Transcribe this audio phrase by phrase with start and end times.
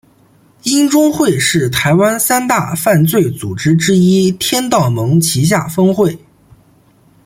[0.63, 6.17] 鹰中会是台湾三大犯罪组织之一天道盟旗下分会。